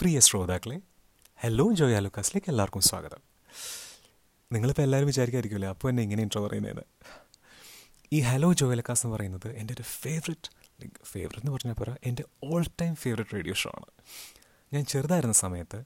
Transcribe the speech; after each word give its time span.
പ്രിയ 0.00 0.20
ശ്രോതാക്കളെ 0.20 0.80
ഹലോ 1.36 1.72
ജോയ് 1.72 1.94
ആലുക്കാസിലേക്ക് 1.94 2.50
എല്ലാവർക്കും 2.50 2.80
സ്വാഗതം. 2.80 3.18
നിങ്ങളിപ്പോൾ 4.52 4.82
എല്ലാവരും 4.82 5.06
വിചാരിക്കായിരിക്കുമല്ലോ 5.06 5.68
അപ്പോൾ 5.68 5.88
എന്നെ 5.88 6.02
ഇങ്ങനെ 6.02 6.22
ഇൻട്രോ 6.22 6.46
പറയുന്നതെന്ന് 6.46 6.82
ഈ 8.12 8.20
ഹലോ 8.20 8.52
ജോയ് 8.52 8.72
അലക്കാസ് 8.72 9.06
എന്ന് 9.06 9.16
പറയുന്നത് 9.16 9.48
എന്റെ 9.52 9.74
ഒരു 9.74 9.82
ഫേവററ്റ് 9.82 10.50
ലൈക്ക് 10.82 10.94
ഫേവററ്റ് 11.04 11.38
എന്ന് 11.38 11.52
പറഞ്ഞാൽ 11.52 11.74
പോരാ 11.74 11.96
എന്റെ 12.06 12.24
all 12.44 12.64
time 12.80 12.94
favourite 12.94 13.34
radio 13.34 13.54
show 13.54 13.70
ആണ്. 13.70 13.86
ഞാൻ 14.74 14.84
ചെറുതായിരുന്ന 14.84 15.32
സമയത്ത് 15.32 15.84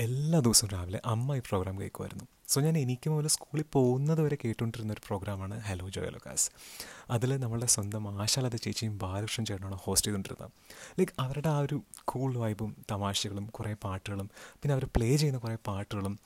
എല്ലാ 0.00 0.40
ദിവസവും 0.40 0.70
രാവിലെ 0.70 1.00
അമ്മ 1.04 1.36
ഈ 1.36 1.38
പ്രോഗ്രാം 1.38 1.80
കേൾക്കുമായിരുന്നു. 1.80 2.24
സോ 2.52 2.60
ഞാൻ 2.60 2.78
എനിക്ക് 2.78 3.10
മുതൽ 3.10 3.26
സ്കൂളിൽ 3.26 3.64
പോകുന്നത് 3.72 4.20
വരെ 4.20 4.36
കേട്ടുകൊണ്ടിരുന്ന 4.44 4.92
ഒരു 4.92 5.00
പ്രോഗ്രാമാണ് 5.06 5.60
ഹലോ 5.60 5.88
ജോയ 5.88 6.08
ലൊക്കാസ് 6.08 6.50
അതിൽ 7.10 7.36
നമ്മളുടെ 7.36 7.66
സ്വന്തം 7.66 8.20
ആശാലത 8.22 8.56
ചേച്ചിയും 8.56 8.98
ബാലകൃഷ്ണൻ 8.98 9.44
ചേട്ടനാണ് 9.46 9.74
ഹോസ്റ്റ് 9.74 10.06
ചെയ്തുകൊണ്ടിരുന്നത്. 10.06 10.50
ലൈക്ക് 10.98 11.12
അവരുടെ 11.20 11.48
ആ 11.48 11.58
ഒരു 11.58 11.82
കൂൾ 12.04 12.36
വൈബും 12.36 12.76
തമാശകളും 12.90 13.46
കുറേ 13.46 13.74
പാട്ടുകളും 13.84 14.30
പിന്നെ 14.34 14.72
അവർ 14.72 14.84
പ്ലേ 14.96 15.16
ചെയ്യുന്ന 15.16 15.38
കുറേ 15.38 15.56
പാട്ടുകളും 15.66 16.18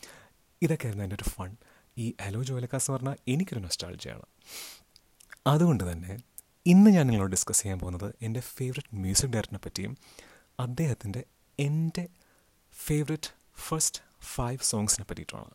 ഇതൊക്കെ 0.63 0.87
ആയിരുന്നു 0.87 1.05
എന്റെ 1.05 1.17
ഒരു 1.17 1.31
ഫൺ 1.31 1.57
ഈ 1.99 2.15
ഹലോ 2.23 2.43
ജോയ 2.43 2.61
ലൊക്കാസ് 2.61 2.91
എന്ന് 2.91 2.99
പറഞ്ഞാൽ 2.99 3.17
എനിക്കൊരു 3.29 3.61
നൊസ്റ്റാൾജിയാണ് 3.61 4.27
അതുകൊണ്ട് 5.47 5.93
തന്നെ 5.93 6.17
ഇന്ന് 6.67 6.91
ഞാൻ 6.91 7.07
നിങ്ങളോട് 7.07 7.31
ഡിസ്കസ് 7.31 7.63
ചെയ്യാൻ 7.63 7.79
പോകുന്നത് 7.79 8.15
എന്റെ 8.23 8.41
ഫേവററ്റ് 8.41 8.97
മ്യൂസിക് 8.97 9.31
ഡയറക്ടറിനെ 9.31 9.61
പറ്റിയും 9.65 9.97
അദ്ദേഹത്തിന്റെ 10.61 11.25
എന്റെ 11.59 12.09
ഫേവററ്റ് 12.87 13.31
ഫസ്റ്റ് 13.69 14.03
ഫൈവ് 14.35 14.59
സോങ്സിനെ 14.63 15.05
പറ്റിയിട്ടുമാണ്. 15.11 15.55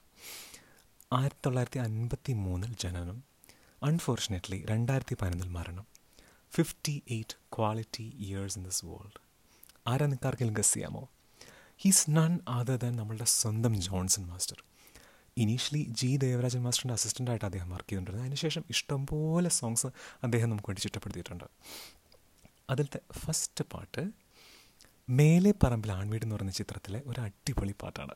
ആയിരത്തി 1.13 1.41
തൊള്ളായിരത്തി 1.45 1.79
അൻപത്തി 1.79 2.33
മൂന്നിൽ 2.33 2.75
ജനനം. 2.79 3.23
അൺഫോർച്ചുനേറ്റ്ലി 3.83 4.65
രണ്ടായിരത്തി 4.65 5.15
പതിനൊന്നിൽ 5.21 5.49
മരണം. 5.49 5.87
Fifty 6.53 7.03
eight 7.09 7.35
quality 7.57 8.13
years 8.19 8.57
in 8.57 8.63
this 8.63 8.85
world 8.85 9.19
ആരാ 9.87 10.05
നിങ്ങൾക്ക് 10.05 10.27
ആർക്കെങ്കിലും 10.27 10.57
ഗസ് 10.59 10.73
ചെയ്യാമോ? 10.73 11.09
ഹീസ് 11.77 12.09
നൺ 12.09 12.39
അതർ 12.47 12.75
ദാൻ 12.75 12.95
നമ്മളുടെ 12.95 13.23
സ്വന്തം 13.23 13.81
Johnson 13.81 14.27
master. 14.27 14.63
Initially 15.37 15.85
G 15.89 16.17
Devarajan 16.17 16.61
മാസ്റ്ററിന്റെ 16.61 16.93
അസിസ്റ്റന്റായിട്ട് 16.93 17.45
അദ്ദേഹം 17.45 17.69
വർക്ക് 17.69 17.89
ചെയ്തിട്ടുണ്ട് 17.89 18.21
അതിനുശേഷം 18.21 18.63
ഇഷ്ടംപോലെ 18.69 19.49
സോങ്സ് 19.49 19.87
അദ്ദേഹം 20.23 20.49
നമുക്ക് 20.49 20.69
വേണ്ടി 20.69 20.81
ചിട്ടപ്പെടുത്തിയിട്ടുണ്ട്. 20.81 21.43
അതിലത്തെ 22.69 22.99
ഫസ്റ്റ് 23.19 23.63
പാട്ട് 23.63 24.11
മേലെ 25.09 25.53
പറമ്പിൽ 25.63 25.91
ആൺവീട് 25.91 26.23
എന്ന് 26.23 26.35
പറയുന്ന 26.35 26.51
ചിത്രത്തിലെ 26.51 27.01
ഒരു 27.05 27.21
അടിപൊളി 27.21 27.75
പാട്ടാണ്. 27.83 28.15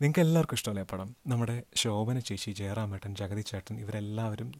നിങ്ങൾക്ക് 0.00 0.20
എല്ലാവർക്കും 0.20 0.56
ഇഷ്ടമല്ലേ 0.56 0.82
പടം? 0.82 1.16
നമ്മുടെ 1.26 1.62
ശോഭന 1.76 2.18
ചേച്ചി 2.18 2.50
ജയറാമേട്ടൻ 2.50 3.14
ജഗതി 3.14 3.40
ചേട്ടൻ 3.40 3.80
ഇവരെല്ലാവരും 3.80 4.52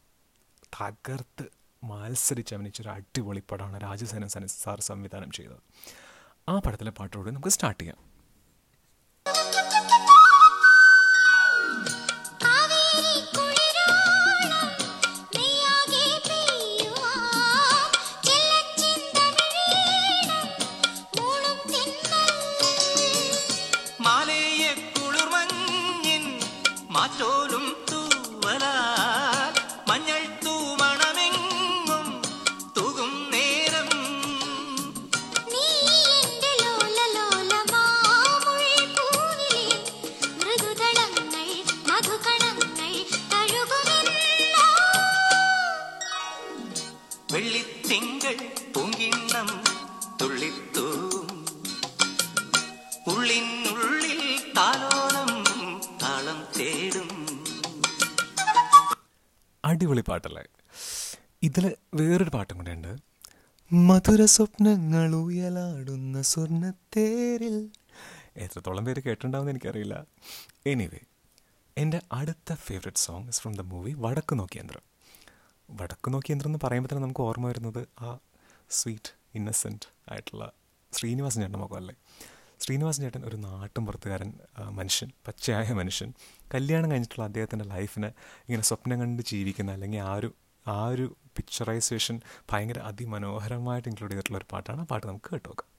തകർത്ത് 0.76 1.44
മത്സരിച്ച് 1.84 2.54
അഭിനയിച്ചൊരു 2.54 2.88
അടിപൊളി 2.88 3.42
പടമാണ് 3.50 3.80
രാജസേനൻ 3.80 4.28
സന 4.28 4.46
സാർ 4.46 4.80
സംവിധാനം 4.80 5.30
ചെയ്തത്. 5.30 5.58
ആ 6.48 6.58
പടത്തിലെ 6.58 6.90
പാട്ടോട് 6.90 7.28
നമുക്ക് 7.28 7.48
സ്റ്റാർട്ട് 7.48 7.80
ചെയ്യാം. 7.80 8.13
അടിപൊളി 59.74 60.02
പാട്ടല്ലേ? 60.10 60.44
ഇതിൽ 61.48 61.64
വേറൊരു 61.98 62.32
പാട്ടും 62.34 62.56
കൂടെ 62.58 62.72
ഉണ്ട്. 62.78 62.92
മധുര 63.70 64.22
സ്വപ്നങ്ങൾ 64.34 65.14
ഉയലാടുന്ന 65.22 66.22
സ്വർണത്തേരിൽ. 66.32 67.56
എത്രത്തോളം 68.44 68.84
പേര് 68.84 69.00
കേട്ടിട്ടുണ്ടാവും 69.06 69.50
എനിക്കറിയില്ല. 69.52 69.96
എനിവേ 70.72 71.00
എന്റെ 71.76 71.98
അടുത്ത 72.12 72.54
favourite 72.64 73.02
song 73.04 73.28
is 73.28 73.40
from 73.42 73.54
the 73.60 73.62
movie 73.70 73.92
Vadakkunokkiyantram 74.40 74.84
വടക്ക് 75.68 76.08
നോക്കിയന്ത്രം 76.14 76.50
എന്ന് 76.50 76.60
പറയുമ്പോൾ 76.64 76.90
തന്നെ 76.90 77.02
നമുക്ക് 77.04 77.22
ഓർമ്മ 77.28 77.46
വരുന്നത് 77.50 77.80
ആ 78.06 78.10
സ്വീറ്റ് 78.78 79.12
ഇന്നസെന്റ് 79.38 79.88
ആയിട്ടുള്ള 80.12 80.44
ശ്രീനിവാസൻ 80.92 81.40
ചേട്ടൻ 81.42 81.58
മുഖമല്ലേ 81.58 81.94
ശ്രീനിവാസൻ 82.60 83.02
ചേട്ടൻ 83.02 83.24
ഒരു 83.28 83.36
നാട്ടും 83.36 83.86
പുറത്തുകാരൻ 83.86 84.30
മനുഷ്യൻ 84.70 85.10
പച്ചയായ 85.26 85.72
മനുഷ്യൻ. 85.72 86.10
കല്യാണം 86.54 86.90
കഴിഞ്ഞിട്ടുള്ള 86.90 87.24
അദ്ദേഹത്തിന്റെ 87.24 87.64
ലൈഫിനെ 87.64 88.10
ഇങ്ങനെ 88.46 88.62
സ്വപ്നം 88.62 89.00
കണ്ട് 89.00 89.22
ജീവിക്കുന്ന 89.22 89.72
അല്ലെങ്കിൽ 89.72 90.00
ആ 90.00 90.14
ഒരു 90.14 90.30
ആ 90.66 90.86
ഒരു 90.86 91.06
പിക്ചറൈസേഷൻ 91.36 92.20
ഭയങ്കര 92.52 92.78
അതിമനോഹരമായിട്ട് 92.90 93.88
ഇൻക്ലൂഡ് 93.88 94.12
ചെയ്തിട്ടുള്ള 94.12 94.38
ഒരു 94.38 94.48
പാട്ടാണ്. 94.52 94.80
ആ 94.80 94.84
പാട്ട് 94.84 95.06
നമുക്ക് 95.06 95.30
കേട്ടു 95.32 95.48
നോക്കാം 95.48 95.70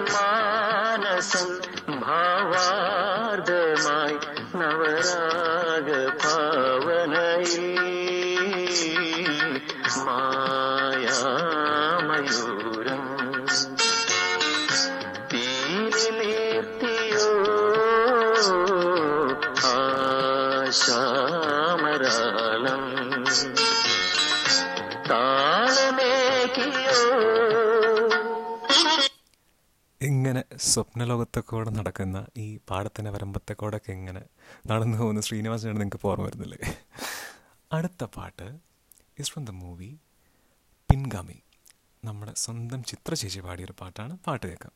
मानसं 0.00 1.48
भावा 2.00 3.05
ഇങ്ങനെ 30.76 30.84
സ്വപ്നലോകത്തെ 30.84 31.40
കൂടെ 31.40 31.70
നടക്കുന്ന 31.70 32.18
ഈ 32.36 32.46
പാടത്തിന്റെ 32.68 33.10
വരമ്പത്തെ 33.10 33.54
എങ്ങനെ 33.94 34.22
നടന്നു 34.70 34.96
പോകുന്ന 34.98 35.20
ശ്രീനിവാസനാണ് 35.20 35.80
നിങ്ങൾക്ക് 35.80 36.06
ഓർമ്മ 36.10 36.24
വരുന്നില്ലേ 36.26 36.58
അടുത്ത 37.70 38.04
പാട്ട് 38.16 38.46
ഇസ് 39.18 39.30
ഫ്രം 39.32 39.44
ദ 39.44 39.52
മൂവി 39.60 39.90
പിൻഗാമി. 40.90 41.38
നമ്മുടെ 42.04 42.32
സ്വന്തം 42.36 42.80
ചിത്ര 42.84 43.14
ചേച്ചി 43.14 43.40
പാടിയൊരു 43.40 43.74
പാട്ടാണ് 43.80 44.14
പാട്ട് 44.26 44.44
കേൾക്കാം. 44.46 44.74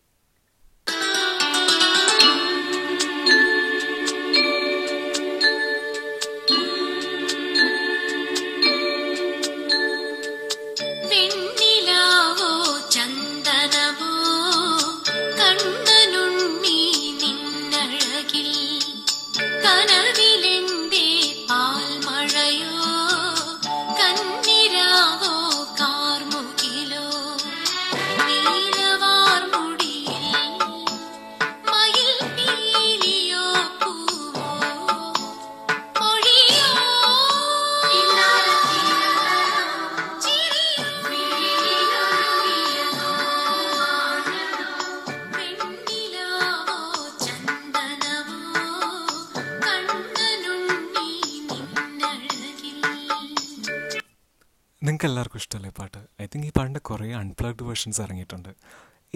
നിങ്ങൾക്ക് 55.00 55.14
എല്ലാവർക്കും 55.16 55.40
ഇഷ്ടമല്ലേ 55.42 55.68
പാട്ട്? 55.76 56.00
ഐ 56.22 56.24
തിങ്ക് 56.32 56.46
ഈ 56.46 56.50
പാട്ടിന്റെ 56.56 56.80
കുറേ 56.88 57.06
അൺപ്ലഗ്ഡ് 57.20 57.66
വേർഷൻസ് 57.68 58.00
ഇറങ്ങിയിട്ടുണ്ട്. 58.04 58.50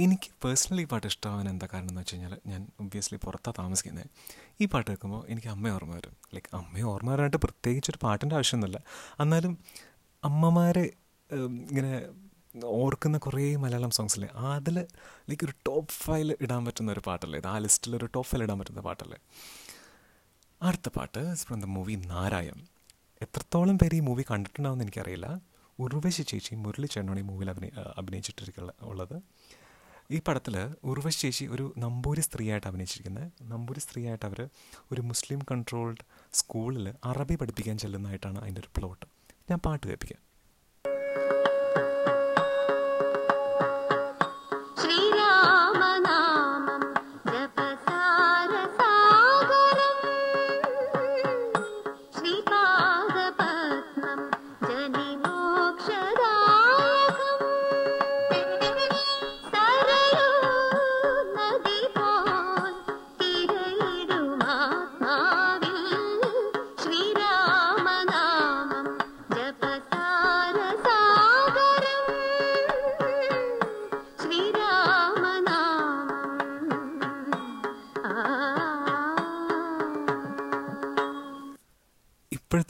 എനിക്ക് 0.04 0.28
പേഴ്സണലി 0.42 0.82
ഈ 0.86 0.88
പാട്ട് 0.92 1.06
ഇഷ്ടമാവാൻ 1.10 1.46
എന്താ 1.50 1.66
കാരണം 1.72 1.90
എന്ന് 1.92 2.02
വെച്ച് 2.02 2.14
കഴിഞ്ഞാൽ 2.14 2.34
ഞാൻ 2.50 2.62
ഒബ്വിയസ്ലി 2.82 3.18
പുറത്താണ് 3.24 3.56
താമസിക്കുന്നത് 3.58 4.06
ഈ 4.62 4.68
പാട്ട് 4.72 4.88
കേൾക്കുമ്പോൾ 4.90 5.20
എനിക്ക് 5.34 5.50
അമ്മയെ 5.54 5.72
ഓർമ്മ 5.76 5.92
വരും. 5.98 6.14
ലൈക്ക് 6.34 6.50
അമ്മയെ 6.60 6.86
ഓർമ്മ 6.92 7.10
വരാനായിട്ട് 7.14 7.40
പ്രത്യേകിച്ചൊരു 7.46 8.00
പാട്ടിന്റെ 8.06 8.34
ആവശ്യമൊന്നുമില്ല. 8.38 8.80
എന്നാലും 9.24 9.52
അമ്മമാരെ 10.30 10.86
ഇങ്ങനെ 11.70 11.92
ഓർക്കുന്ന 12.80 13.16
കുറേ 13.28 13.46
മലയാളം 13.66 13.94
സോങ്സ് 13.98 14.18
അല്ലേ 14.20 14.32
അതിൽ 14.56 14.76
ലൈക്ക് 15.28 15.46
ഒരു 15.50 15.56
ടോപ്പ് 15.68 15.94
ഫൈൽ 16.02 16.30
ഇടാൻ 16.44 16.60
പറ്റുന്ന 16.68 16.96
ഒരു 16.96 17.04
പാട്ടല്ലേ 17.10 17.38
ഇത്? 17.44 17.48
ആ 17.54 17.56
ലിസ്റ്റിൽ 17.66 17.94
ഒരു 18.02 18.08
ടോപ്പ് 18.16 18.30
ഫൈൽ 18.32 18.44
ഇടാൻ 18.48 18.58
പറ്റുന്ന 18.62 18.84
പാട്ടല്ലേ? 18.90 19.18
അടുത്ത 20.60 20.88
പാട്ട് 20.98 21.22
ഫ്രം 21.46 21.58
ദ 21.66 21.68
മൂവി 21.78 21.96
നാരായം. 22.12 22.60
എത്രത്തോളം 23.26 23.78
പേര് 23.82 23.96
ഈ 24.02 24.04
മൂവി 24.10 24.24
കണ്ടിട്ടുണ്ടാവുമെന്ന് 24.30 24.86
എനിക്കറിയില്ല. 24.86 25.28
ഉർവശി 25.78 26.22
ചേച്ചി 26.22 26.54
മുരളി 26.54 26.88
ഈ 26.96 27.22
മൂവിയിൽ 27.22 27.50
അഭിനയി 27.50 27.72
അഭിനയിച്ചിട്ടിരിക്കുന്ന 27.96 28.72
ഉള്ളത്. 28.82 29.22
ഈ 30.10 30.20
പടത്തിൽ 30.28 30.54
ഉർവശി 30.84 31.18
ചേച്ചി 31.18 31.44
ഒരു 31.44 31.74
നമ്പൂരി 31.78 32.20
സ്ത്രീയായിട്ട് 32.20 32.66
അഭിനയിച്ചിരിക്കുന്നത് 32.66 33.32
നമ്പൂരി 33.42 33.80
സ്ത്രീയായിട്ട് 33.80 34.26
അവർ 34.26 34.48
ഒരു 34.92 35.00
മുസ്ലിം 35.00 35.40
കൺട്രോൾഡ് 35.50 36.04
സ്കൂളിൽ 36.32 36.94
അറബി 37.04 37.34
പഠിപ്പിക്കാൻ 37.34 37.78
ചെല്ലുന്നതായിട്ടാണ് 37.78 38.38
അതിന്റെ 38.38 38.60
ഒരു 38.60 38.70
പ്ലോട്ട് 38.76 39.06
ഞാൻ 39.50 39.58
പാട്ട് 39.58 39.86
കേൾപ്പിക്കാം. 39.86 40.33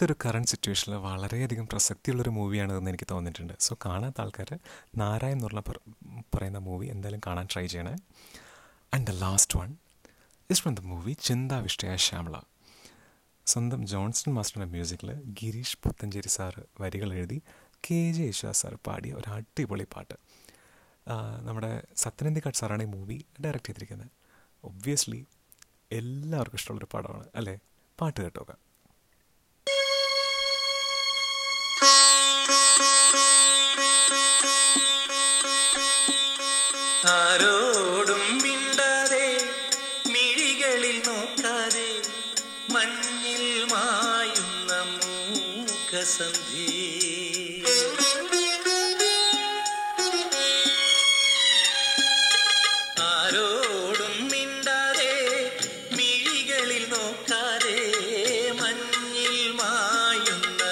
ഇപ്പോഴത്തെ 0.05 0.29
ഒരു 0.29 0.31
കറണ്ട് 0.31 0.49
സിറ്റുവേഷനിൽ 0.49 0.97
വളരെയധികം 0.97 1.67
പ്രസക്തിയുള്ളൊരു 1.67 2.31
മൂവിയാണിതെന്ന് 2.31 2.91
എനിക്ക് 2.91 3.07
തോന്നിയിട്ടുണ്ട്. 3.11 3.53
സോ 3.67 3.77
കാണാത്ത 3.85 4.19
ആൾക്കാർ 4.21 4.51
നാരായൺ 4.97 5.37
എന്നുള്ള 5.37 5.61
പറഞ്ഞ 5.69 6.21
പറയുന്ന 6.35 6.59
മൂവി 6.59 6.87
എന്തായാലും 6.87 7.21
കാണാൻ 7.27 7.47
ട്രൈ 7.53 7.67
ചെയ്യണേ. 7.67 7.95
And 8.95 9.07
the 9.07 9.11
last 9.11 9.59
one 9.59 9.71
is 10.51 10.61
from 10.63 10.75
the 10.75 10.81
movie 10.81 11.13
Chinthavishtayaya 11.29 11.97
Shyamala. 11.97 12.35
സ്വന്തം 13.47 13.87
ജോൺസൺ 13.87 14.33
മാസ്റ്ററുടെ 14.33 14.69
മ്യൂസിക്കിൽ 14.71 15.11
ഗിരീഷ് 15.43 15.79
പുത്തഞ്ചേരി 15.85 16.29
സാറ് 16.29 16.63
വരികൾ 16.81 17.13
എഴുതി 17.15 17.39
കെ 17.87 18.01
ജെ 18.13 18.23
യേശുദാസ് 18.23 18.63
സാർ 18.63 18.77
പാടിയ 18.87 19.15
ഒരു 19.15 19.31
അടിപൊളി 19.31 19.87
പാട്ട്. 19.97 20.19
നമ്മുടെ 21.49 21.73
സത്യനന്ദിക്കാട് 21.97 22.55
സാറാണ് 22.55 22.83
ഈ 22.83 22.91
മൂവി 22.97 23.19
ഡയറക്റ്റ് 23.45 23.69
ചെയ്തിരിക്കുന്നത്. 23.69 24.11
ഒബ്വിയസ്ലി 24.65 25.27
എല്ലാവർക്കും 25.93 26.57
ഇഷ്ടമുള്ളൊരു 26.57 26.91
പടമാണ് 26.97 27.27
അല്ലേ? 27.35 27.57
പാട്ട് 28.01 28.21
കേട്ടോക്കാം. 28.21 28.74
ആരോടും 37.13 38.23
മിണ്ടാതെ 38.43 39.27
മിഴികളിൽ 40.13 40.97
നോക്കാതെ 41.07 41.89
മഞ്ഞിൽ 42.73 43.45
മായുന്ന 43.73 44.73
മൂക്കസന്ധി 44.93 46.69
ആരോടും 53.09 54.17
മിണ്ടാതെ 54.31 55.13
മിഴികളിൽ 55.93 56.85
നോക്കാതെ 56.91 57.79
മായുന്ന 59.61 60.63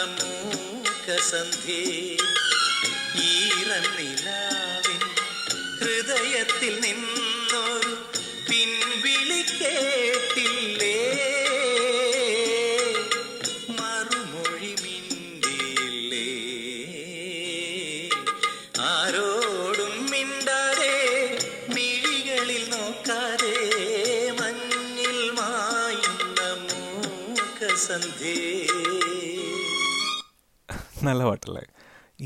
നല്ല 31.07 31.23
പാട്ടല്ലേ? 31.29 31.63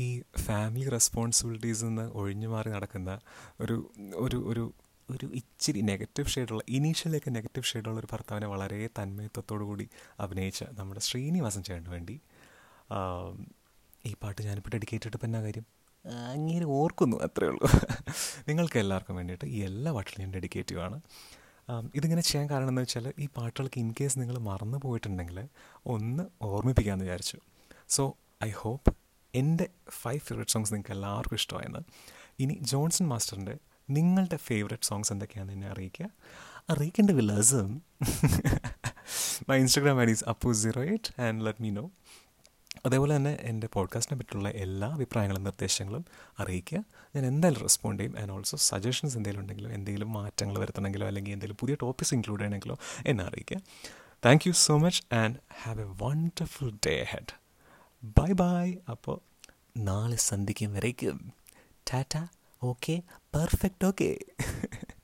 ഈ 0.03 0.07
ഫാമിലി 0.45 0.89
റെസ്പോൺസിബിലിറ്റീസിൽ 0.95 1.87
നിന്ന് 1.87 2.05
ഒഴിഞ്ഞു 2.19 2.47
മാറി 2.53 2.69
നടക്കുന്ന 2.69 3.11
ഒരു 3.61 3.75
ഒരു 4.25 4.37
ഒരു 4.51 4.63
ഒരു 5.09 5.25
ഇച്ചിരി 5.39 5.81
നെഗറ്റീവ് 5.89 6.29
ഷെയ്ഡുള്ള 6.33 6.63
ഇനീഷ്യലൊക്കെ 6.77 7.29
നെഗറ്റീവ് 7.37 7.67
ഷെയ്ഡുള്ള 7.71 7.97
ഒരു 7.99 8.09
ഭർത്താവിനെ 8.13 8.47
വളരെ 8.53 8.79
തന്മയത്വത്തോടു 8.99 9.63
കൂടി 9.63 9.85
അഭിനയിച്ച 10.23 10.63
നമ്മുടെ 10.79 11.01
ശ്രീനിവാസൻ 11.07 11.63
ചേട്ടന് 11.67 11.91
വേണ്ടി 11.95 12.15
ഈ 14.05 14.11
പാട്ട് 14.23 14.41
ഞാനിപ്പോൾ 14.47 14.73
ഡെഡിക്കേറ്റ് 14.75 15.05
ചെയ്തിട്ട് 15.05 15.25
എന്നാ 15.29 15.39
കാര്യം? 15.45 15.65
അങ്ങനെ 16.33 16.65
ഓർക്കുന്നു 16.79 17.17
അത്രേ 17.27 17.47
ഉള്ളൂ. 17.53 17.67
നിങ്ങൾക്ക് 18.47 18.77
എല്ലാവർക്കും 18.83 19.15
വേണ്ടിയിട്ട് 19.19 19.47
ഈ 19.55 19.57
എല്ലാ 19.69 19.91
പാട്ടിലും 19.97 20.21
ഞാൻ 20.23 20.31
ഡെഡിക്കേറ്റീവ് 20.37 20.81
ആണ് 20.87 20.97
ഇതിങ്ങനെ 21.97 22.21
ചെയ്യാൻ 22.21 22.45
കാരണം 22.51 22.71
എന്ന് 22.73 22.81
വെച്ചാൽ 22.81 23.07
ഈ 23.23 23.25
പാട്ടുകൾക്ക് 23.37 23.79
ഇൻ 23.83 23.89
കേസ് 23.99 24.19
നിങ്ങൾ 24.19 24.37
മറന്നു 24.49 24.77
പോയിട്ടുണ്ടെങ്കിൽ 24.85 25.39
ഒന്ന് 25.95 26.23
ഓർമ്മിപ്പിക്കാമെന്ന് 26.51 27.05
വിചാരിച്ചു. 27.05 27.37
സോ 27.95 28.03
ഐ 28.45 28.49
ഹോപ്പ് 28.49 28.97
എന്റെ 29.35 29.69
ഫൈവ് 29.89 30.19
ഫേവറേറ്റ് 30.19 30.51
സോങ്സ് 30.51 30.73
നിങ്ങൾക്ക് 30.73 30.91
എല്ലാവർക്കും 30.91 31.35
ഇഷ്ടമായെന്ന്. 31.35 31.79
ഇനി 32.39 32.57
ജോൺസൺ 32.61 33.07
മാസ്റ്ററിന്റെ 33.07 33.57
നിങ്ങളുടെ 33.89 34.35
ഫേവറേറ്റ് 34.35 34.83
സോങ്സ് 34.83 35.13
എന്തൊക്കെയാണെന്ന് 35.13 35.53
എന്നെ 35.53 35.67
അറിയിക്കുക. 35.67 36.09
അറിയിക്കേണ്ട 36.69 37.11
വിലാസം 37.11 37.79
my 39.49 39.57
Instagram 39.57 40.01
ID's 40.05 40.23
Appu 40.23 40.51
zero 40.51 40.83
eight 40.83 41.21
and 41.21 41.45
let 41.45 41.61
me 41.61 41.69
know 41.69 41.91
അതേപോലെ 42.85 43.15
തന്നെ 43.15 43.37
എന്റെ 43.41 43.67
പോഡ്കാസ്റ്റിനെ 43.73 44.17
പറ്റിയുള്ള 44.19 44.49
എല്ലാ 44.49 44.87
അഭിപ്രായങ്ങളും 44.87 45.43
നിർദ്ദേശങ്ങളും 45.43 46.05
അറിയിക്കുക. 46.39 46.83
ഞാൻ 47.15 47.25
എന്തായാലും 47.25 47.61
റെസ്പോണ്ട് 47.61 48.03
ചെയ്യും. 48.03 48.21
ആൻഡ് 48.21 48.31
ഓൾസോ 48.31 48.57
സജഷൻസ് 48.57 49.17
എന്തെങ്കിലും 49.17 49.41
ഉണ്ടെങ്കിലോ 49.41 49.71
എന്തെങ്കിലും 49.71 50.13
മാറ്റങ്ങൾ 50.13 50.59
വരുത്തണമെങ്കിലോ 50.59 51.07
അല്ലെങ്കിൽ 51.07 51.31
എന്തെങ്കിലും 51.31 51.57
പുതിയ 51.59 51.75
ടോപ്പിക്സ് 51.81 52.13
ഇൻക്ലൂഡ് 52.13 52.39
ചെയ്യണമെങ്കിലോ 52.39 52.77
എന്നെ 53.05 53.23
അറിയിക്കുക. 53.23 53.57
Thank 54.25 54.47
you 54.47 54.53
so 54.53 54.77
much 54.77 55.15
and 55.15 55.37
have 55.63 55.81
a 55.81 55.85
wonderful 56.03 56.71
day 56.87 57.05
head 57.09 57.46
bye 58.03 58.31
bye 58.31 58.73
അപ്പോൾ 58.89 59.19
നാളെ 59.77 60.15
സന്ധിക്കും 60.15 60.73
വരയ്ക്കും 60.73 61.33
ടാറ്റ. 61.93 62.15
ഓക്കെ. 62.63 63.01
പെർഫെക്റ്റ്. 63.35 63.85
ഓക്കെ. 63.85 64.17